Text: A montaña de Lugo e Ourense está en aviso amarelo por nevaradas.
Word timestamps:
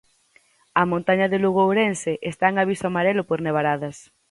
A 0.81 0.83
montaña 0.91 1.27
de 1.31 1.37
Lugo 1.43 1.61
e 1.63 1.67
Ourense 1.69 2.13
está 2.31 2.45
en 2.49 2.55
aviso 2.63 2.85
amarelo 2.87 3.23
por 3.29 3.39
nevaradas. 3.45 3.97